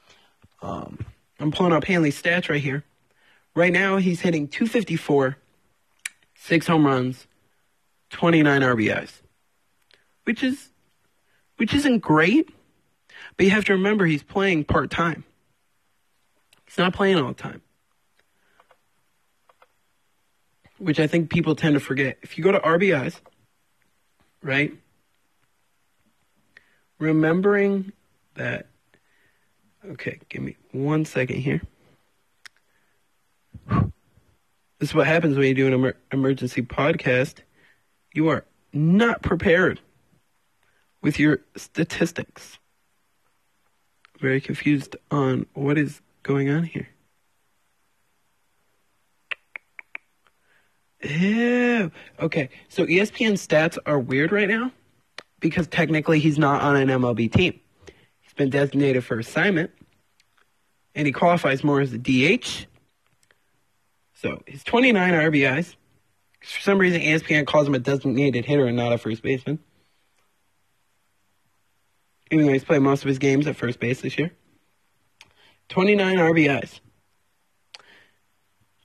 Um, 0.61 0.99
I'm 1.39 1.51
pulling 1.51 1.73
up 1.73 1.83
Hanley's 1.83 2.21
stats 2.21 2.49
right 2.49 2.61
here. 2.61 2.83
Right 3.55 3.71
now, 3.71 3.97
he's 3.97 4.21
hitting 4.21 4.47
254, 4.47 5.37
six 6.35 6.65
home 6.65 6.85
runs, 6.87 7.27
29 8.09 8.61
RBIs, 8.61 9.11
which 10.23 10.41
is, 10.41 10.69
which 11.57 11.73
isn't 11.73 11.99
great. 11.99 12.49
But 13.37 13.45
you 13.45 13.51
have 13.51 13.65
to 13.65 13.73
remember 13.73 14.05
he's 14.05 14.23
playing 14.23 14.65
part 14.65 14.91
time. 14.91 15.23
He's 16.65 16.77
not 16.77 16.93
playing 16.93 17.17
all 17.17 17.29
the 17.29 17.33
time. 17.33 17.61
Which 20.77 20.99
I 20.99 21.07
think 21.07 21.29
people 21.29 21.55
tend 21.55 21.75
to 21.75 21.79
forget. 21.79 22.17
If 22.21 22.37
you 22.37 22.43
go 22.43 22.51
to 22.51 22.59
RBIs, 22.59 23.19
right? 24.41 24.73
remembering 27.03 27.91
that. 28.35 28.67
Okay, 29.85 30.19
give 30.29 30.41
me 30.41 30.55
one 30.71 31.05
second 31.05 31.37
here. 31.37 31.61
This 34.79 34.89
is 34.89 34.95
what 34.95 35.07
happens 35.07 35.37
when 35.37 35.47
you 35.47 35.53
do 35.53 35.67
an 35.67 35.73
emer- 35.73 35.97
emergency 36.11 36.61
podcast. 36.61 37.39
You 38.13 38.29
are 38.29 38.45
not 38.71 39.21
prepared 39.21 39.81
with 41.01 41.19
your 41.19 41.39
statistics. 41.55 42.57
Very 44.23 44.39
confused 44.39 44.95
on 45.11 45.47
what 45.53 45.77
is 45.77 45.99
going 46.23 46.49
on 46.49 46.63
here. 46.63 46.87
Ew. 51.03 51.91
Okay, 52.21 52.49
so 52.69 52.85
ESPN 52.85 53.33
stats 53.33 53.77
are 53.85 53.99
weird 53.99 54.31
right 54.31 54.47
now 54.47 54.71
because 55.41 55.67
technically 55.67 56.19
he's 56.19 56.39
not 56.39 56.61
on 56.61 56.77
an 56.77 56.87
MLB 56.87 57.33
team. 57.33 57.59
He's 58.21 58.33
been 58.33 58.49
designated 58.49 59.03
for 59.03 59.19
assignment 59.19 59.71
and 60.95 61.05
he 61.05 61.11
qualifies 61.11 61.61
more 61.61 61.81
as 61.81 61.91
a 61.91 61.97
DH. 61.97 62.67
So 64.13 64.41
his 64.47 64.63
29 64.63 65.11
RBIs. 65.11 65.75
For 66.41 66.61
some 66.61 66.77
reason, 66.77 67.01
ESPN 67.01 67.45
calls 67.45 67.67
him 67.67 67.75
a 67.75 67.79
designated 67.79 68.45
hitter 68.45 68.67
and 68.67 68.77
not 68.77 68.93
a 68.93 68.97
first 68.97 69.21
baseman. 69.21 69.59
Even 72.33 72.47
though 72.47 72.53
he's 72.53 72.63
played 72.63 72.81
most 72.81 73.03
of 73.03 73.07
his 73.07 73.19
games 73.19 73.45
at 73.45 73.55
first 73.55 73.79
base 73.79 74.01
this 74.01 74.17
year. 74.17 74.31
29 75.69 76.17
RBIs. 76.17 76.79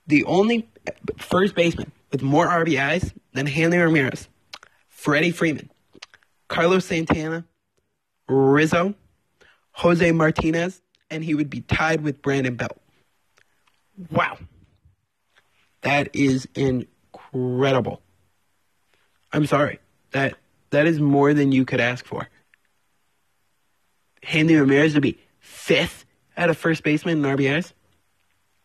The 0.07 0.23
only 0.25 0.69
first 1.17 1.55
baseman 1.55 1.90
with 2.12 2.21
more 2.21 2.47
RBIs 2.47 3.12
than 3.33 3.47
Hanley 3.47 3.78
Ramirez, 3.78 4.28
Freddie 4.88 5.31
Freeman, 5.31 5.71
Carlos 6.49 6.85
Santana, 6.85 7.47
Rizzo, 8.28 8.95
Jose 9.73 10.12
Martinez, 10.12 10.83
and 11.11 11.25
he 11.25 11.35
would 11.35 11.49
be 11.49 11.62
tied 11.62 12.02
with 12.02 12.21
Brandon 12.21 12.55
Belt. 12.55 12.78
Wow. 14.11 14.37
That 15.81 16.14
is 16.14 16.47
incredible. 16.55 18.02
I'm 19.33 19.47
sorry. 19.47 19.78
That 20.11 20.35
that 20.69 20.87
is 20.87 21.00
more 21.00 21.33
than 21.33 21.50
you 21.50 21.64
could 21.64 21.81
ask 21.81 22.05
for. 22.05 22.28
Hanley 24.28 24.56
Ramirez 24.56 24.92
would 24.92 25.02
be 25.02 25.18
fifth 25.40 26.04
at 26.37 26.50
a 26.50 26.54
first 26.54 26.82
baseman 26.82 27.25
in 27.25 27.37
RBIs. 27.37 27.73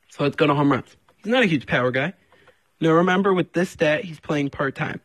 So 0.09 0.23
let's 0.23 0.35
go 0.35 0.45
to 0.45 0.53
home 0.53 0.69
runs. 0.69 0.97
He's 1.23 1.31
not 1.31 1.43
a 1.43 1.45
huge 1.45 1.67
power 1.67 1.89
guy. 1.89 2.13
Now 2.81 2.91
remember, 2.91 3.33
with 3.33 3.53
this 3.53 3.69
stat, 3.69 4.03
he's 4.03 4.19
playing 4.19 4.49
part 4.49 4.75
time. 4.75 4.99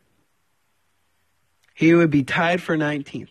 He 1.73 1.93
would 1.93 2.11
be 2.11 2.23
tied 2.23 2.61
for 2.61 2.75
19th. 2.75 3.29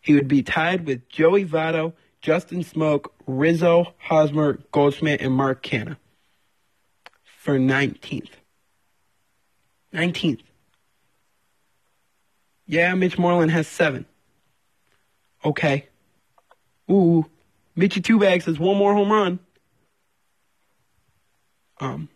He 0.00 0.14
would 0.14 0.28
be 0.28 0.44
tied 0.44 0.86
with 0.86 1.08
Joey 1.08 1.44
Votto, 1.44 1.94
Justin 2.20 2.62
Smoak, 2.62 3.06
Rizzo, 3.26 3.94
Hosmer, 3.98 4.60
Goldschmidt, 4.70 5.20
and 5.20 5.34
Mark 5.34 5.64
Canha 5.64 5.96
for 7.24 7.58
19th. 7.58 8.30
19th. 9.92 10.42
Yeah, 12.66 12.94
Mitch 12.94 13.18
Moreland 13.18 13.50
has 13.50 13.66
seven. 13.66 14.06
Okay. 15.44 15.88
Ooh, 16.92 17.24
Mitchy 17.74 18.02
Two 18.02 18.18
Bags 18.18 18.44
has 18.44 18.58
one 18.58 18.76
more 18.76 18.92
home 18.94 19.10
run. 19.10 19.38
Um, 21.80 22.08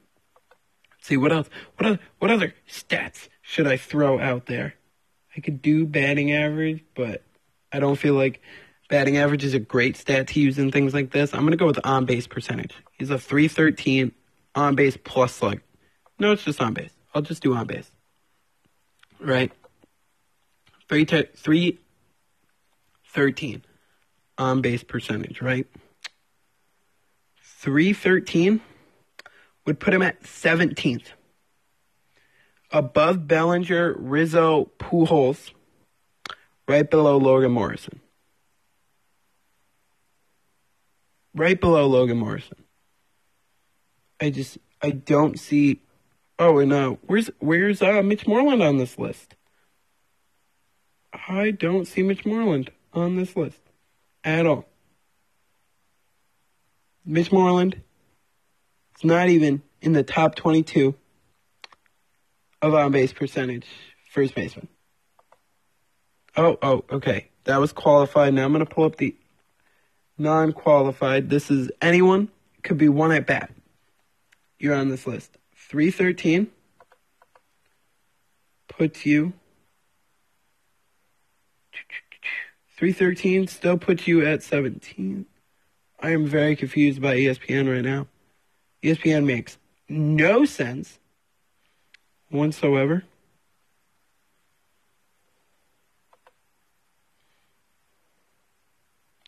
see 1.01 1.17
what 1.17 1.33
else. 1.33 1.49
What 1.77 1.87
other 1.87 1.99
what 2.19 2.31
other 2.31 2.55
stats 2.69 3.29
should 3.41 3.67
I 3.67 3.79
throw 3.79 4.21
out 4.21 4.47
there? 4.47 4.75
I 5.37 5.41
could 5.41 5.63
do 5.63 5.87
batting 5.87 6.33
average, 6.33 6.85
but 6.95 7.23
I 7.73 7.81
don't 7.81 7.97
feel 7.97 8.15
like 8.15 8.43
batting 8.89 9.17
average 9.17 9.45
is 9.45 9.55
a 9.55 9.59
great 9.59 9.97
stat 9.97 10.29
to 10.29 10.41
use 10.41 10.59
in 10.59 10.71
things 10.71 10.93
like 10.93 11.11
this. 11.11 11.33
I'm 11.33 11.45
gonna 11.45 11.57
go 11.57 11.67
with 11.67 11.81
on 11.85 12.05
base 12.05 12.27
percentage. 12.27 12.75
He's 12.99 13.11
a 13.11 13.19
313 13.19 14.13
on 14.55 14.75
base 14.75 14.97
plus 15.03 15.35
slug. 15.35 15.61
No, 16.19 16.33
it's 16.33 16.45
just 16.45 16.61
on 16.61 16.75
base. 16.75 16.93
I'll 17.15 17.23
just 17.23 17.43
do 17.43 17.55
on 17.55 17.67
base. 17.67 17.91
Right? 19.19 19.53
Three, 20.89 21.05
t- 21.05 21.29
three, 21.35 21.81
13 23.09 23.63
on 24.39 24.61
base 24.61 24.83
percentage, 24.83 25.41
right? 25.41 25.67
313 27.43 28.61
would 29.65 29.81
put 29.81 29.95
him 29.95 30.03
at 30.03 30.23
17th. 30.23 31.07
Above 32.71 33.27
Bellinger, 33.27 33.95
Rizzo, 33.99 34.71
Pujols, 34.79 35.51
right 36.69 36.89
below 36.89 37.17
Logan 37.17 37.53
Morrison. 37.53 38.01
Right 41.35 41.61
below 41.61 41.87
Logan 41.87 42.19
Morrison. 42.19 42.65
I 44.21 44.31
just 44.31 44.59
I 44.83 44.91
don't 44.91 45.39
see 45.39 45.81
Oh, 46.39 46.59
and 46.59 46.73
uh 46.73 46.97
where's 47.07 47.31
where's 47.39 47.83
uh 47.83 48.03
Mitch 48.03 48.27
Moreland 48.27 48.63
on 48.63 48.79
this 48.79 48.99
list? 48.99 49.35
I 51.29 51.51
don't 51.51 51.87
see 51.87 52.03
Mitch 52.03 52.25
Moreland 52.25 52.71
on 52.93 53.17
this 53.17 53.37
list 53.37 53.61
at 54.27 54.45
all. 54.45 54.67
Mitch 57.07 57.31
Moreland 57.31 57.81
is 58.97 59.05
not 59.05 59.29
even 59.29 59.63
in 59.81 59.93
the 59.93 60.03
top 60.03 60.35
22 60.35 60.95
of 62.61 62.75
on 62.75 62.91
base 62.91 63.13
percentage 63.13 63.67
first 64.11 64.35
baseman. 64.35 64.69
Oh, 66.37 66.59
oh, 66.61 66.85
okay. 66.91 67.29
That 67.45 67.61
was 67.61 67.73
qualified. 67.73 68.35
Now 68.35 68.45
I'm 68.45 68.53
going 68.53 68.67
to 68.67 68.75
pull 68.75 68.85
up 68.85 68.97
the 68.97 69.15
non 70.19 70.53
qualified. 70.53 71.31
This 71.31 71.51
is 71.51 71.71
anyone, 71.81 72.29
could 72.63 72.77
be 72.77 72.89
one 72.89 73.13
at 73.13 73.27
bat. 73.27 73.53
You're 74.59 74.75
on 74.75 74.89
this 74.89 75.07
list. 75.07 75.39
313 75.55 76.49
puts 78.69 79.07
you 79.07 79.33
313 82.77 83.47
still 83.47 83.79
puts 83.79 84.07
you 84.07 84.27
at 84.27 84.43
17. 84.43 85.25
I 85.99 86.11
am 86.11 86.27
very 86.27 86.55
confused 86.55 87.01
by 87.01 87.17
ESPN 87.17 87.73
right 87.73 87.83
now. 87.83 88.07
ESPN 88.83 89.25
makes 89.25 89.57
no 89.89 90.45
sense 90.45 90.99
whatsoever. 92.29 93.05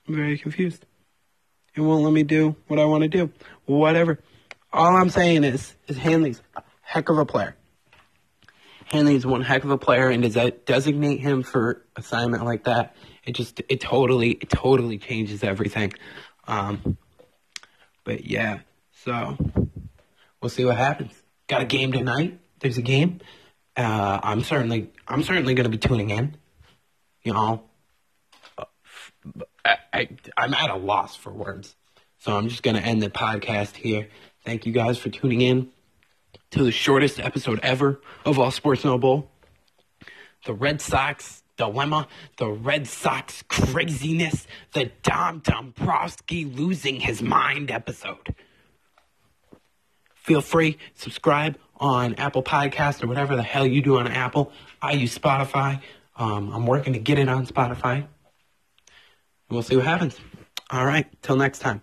I'm 0.07 0.15
very 0.15 0.39
confused. 0.39 0.85
It 1.75 1.81
won't 1.81 2.05
let 2.05 2.13
me 2.13 2.25
do 2.25 2.55
what 2.67 2.79
I 2.79 2.85
want 2.85 3.03
to 3.03 3.09
do. 3.09 3.31
Whatever. 3.65 4.19
All 4.73 4.97
I'm 4.97 5.11
saying 5.11 5.45
is, 5.45 5.75
is 5.87 5.97
Hanley's 5.97 6.43
a 6.55 6.63
heck 6.83 7.09
of 7.09 7.17
a 7.17 7.25
player. 7.25 7.57
Hanley's 8.87 9.25
one 9.25 9.43
heck 9.43 9.65
of 9.65 9.71
a 9.71 9.79
player, 9.79 10.09
and 10.09 10.23
to 10.23 10.51
designate 10.67 11.21
him 11.21 11.43
for 11.43 11.85
assignment 11.97 12.45
like 12.45 12.65
that 12.65 12.95
it 13.25 13.33
just 13.33 13.61
it 13.69 13.81
totally 13.81 14.31
it 14.33 14.49
totally 14.51 14.99
changes 14.99 15.45
everything. 15.45 15.93
Um, 16.47 16.97
but 18.05 18.25
yeah, 18.25 18.61
so 19.05 19.37
we'll 20.41 20.49
see 20.49 20.65
what 20.65 20.77
happens. 20.77 21.13
Got 21.47 21.63
a 21.63 21.67
game 21.67 21.93
tonight. 21.93 22.41
There's 22.61 22.79
a 22.79 22.83
game. 22.83 23.21
Uh, 23.77 24.19
I'm 24.23 24.43
certainly 24.43 24.91
I'm 25.07 25.23
certainly 25.23 25.55
going 25.55 25.71
to 25.71 25.71
be 25.71 25.79
tuning 25.79 26.11
in. 26.11 26.37
You 27.23 27.35
know, 27.35 27.65
I, 29.65 29.77
I 29.93 30.09
I'm 30.37 30.55
at 30.55 30.71
a 30.71 30.77
loss 30.77 31.17
for 31.17 31.33
words, 31.33 31.77
so 32.19 32.37
I'm 32.37 32.49
just 32.49 32.63
going 32.63 32.77
to 32.77 32.83
end 32.83 33.03
the 33.03 33.11
podcast 33.11 33.77
here. 33.77 34.09
Thank 34.45 34.67
you 34.67 34.73
guys 34.73 34.99
for 34.99 35.11
tuning 35.11 35.43
in 35.43 35.71
to 36.51 36.65
the 36.65 36.73
shortest 36.73 37.21
episode 37.21 37.61
ever 37.63 38.01
of 38.25 38.39
All 38.39 38.51
Sports 38.51 38.85
No 38.85 38.99
Bull. 38.99 39.31
The 40.47 40.55
Red 40.55 40.81
Sox 40.81 41.43
dilemma, 41.59 42.09
the 42.39 42.49
Red 42.49 42.87
Sox 42.87 43.43
craziness, 43.49 44.47
the 44.73 44.91
Dom 45.03 45.41
Dombrowski 45.41 46.47
losing 46.47 47.01
his 47.01 47.21
mind 47.21 47.71
episode. 47.71 48.35
Feel 50.15 50.41
free, 50.41 50.79
subscribe 50.95 51.59
on 51.77 52.15
Apple 52.15 52.43
Podcast 52.43 53.03
or 53.03 53.07
whatever 53.07 53.37
the 53.37 53.43
hell 53.43 53.67
you 53.67 53.83
do 53.83 53.99
on 53.99 54.07
Apple. 54.07 54.53
I 54.81 54.93
use 54.93 55.17
Spotify. 55.17 55.83
Um, 56.17 56.51
I'm 56.53 56.67
working 56.67 56.95
to 56.95 56.99
get 56.99 57.19
it 57.19 57.29
on 57.29 57.47
Spotify. 57.47 58.07
We'll 59.51 59.63
see 59.63 59.77
what 59.77 59.87
happens. 59.87 60.19
All 60.71 60.85
right, 60.85 61.07
till 61.23 61.37
next 61.37 61.61
time. 61.61 61.83